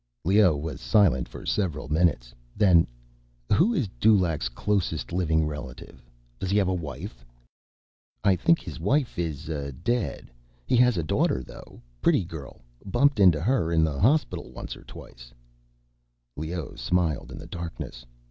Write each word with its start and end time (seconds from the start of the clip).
Leoh 0.25 0.57
was 0.57 0.81
silent 0.81 1.27
for 1.29 1.45
several 1.45 1.87
minutes. 1.87 2.33
Then: 2.57 2.87
"Who 3.53 3.71
is 3.75 3.87
Dulaq's 3.99 4.49
closest 4.49 5.13
living 5.13 5.45
relative? 5.45 6.01
Does 6.39 6.49
he 6.49 6.57
have 6.57 6.67
a 6.67 6.73
wife?" 6.73 7.23
"I 8.23 8.35
think 8.35 8.59
his 8.59 8.79
wife 8.79 9.19
is, 9.19 9.47
uh, 9.47 9.69
dead. 9.83 10.31
Has 10.67 10.97
a 10.97 11.03
daughter 11.03 11.43
though. 11.43 11.83
Pretty 12.01 12.25
girl. 12.25 12.61
Bumped 12.83 13.19
into 13.19 13.39
her 13.41 13.71
in 13.71 13.83
the 13.83 13.99
hospital 13.99 14.49
once 14.51 14.75
or 14.75 14.81
twice—" 14.85 15.31
Leoh 16.35 16.73
smiled 16.75 17.31
in 17.31 17.37
the 17.37 17.45
darkness. 17.45 18.03